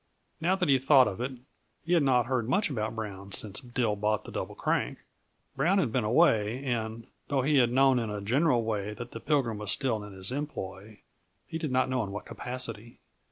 Now 0.39 0.55
that 0.55 0.67
he 0.67 0.79
thought 0.79 1.07
of 1.07 1.21
it, 1.21 1.33
he 1.85 1.93
had 1.93 2.01
not 2.01 2.25
heard 2.25 2.49
much 2.49 2.71
about 2.71 2.95
Brown 2.95 3.31
since 3.31 3.59
Dill 3.59 3.95
bought 3.95 4.23
the 4.23 4.31
Double 4.31 4.55
Crank. 4.55 4.97
Brown 5.55 5.77
had 5.77 5.91
been 5.91 6.03
away, 6.03 6.63
and, 6.65 7.05
though 7.27 7.43
he 7.43 7.57
had 7.57 7.71
known 7.71 7.99
in 7.99 8.09
a 8.09 8.19
general 8.19 8.63
way 8.63 8.95
that 8.95 9.11
the 9.11 9.19
Pilgrim 9.19 9.59
was 9.59 9.69
still 9.71 10.03
in 10.03 10.13
his 10.13 10.31
employ, 10.31 11.01
he 11.45 11.59
did 11.59 11.71
not 11.71 11.87
know 11.87 12.03
in 12.03 12.09
what 12.11 12.25
capacity. 12.25 12.97